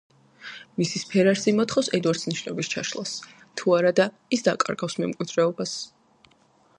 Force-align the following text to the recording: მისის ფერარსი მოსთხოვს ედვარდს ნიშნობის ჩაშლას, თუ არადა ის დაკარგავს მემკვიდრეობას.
მისის 0.83 1.03
ფერარსი 1.09 1.51
მოსთხოვს 1.57 1.89
ედვარდს 1.97 2.25
ნიშნობის 2.31 2.71
ჩაშლას, 2.75 3.11
თუ 3.61 3.75
არადა 3.81 4.07
ის 4.39 4.45
დაკარგავს 4.51 4.97
მემკვიდრეობას. 5.03 5.75